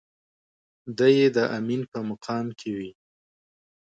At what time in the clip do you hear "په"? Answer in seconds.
1.91-1.99